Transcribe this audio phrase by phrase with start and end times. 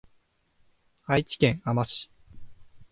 [1.05, 2.09] 愛知県あま市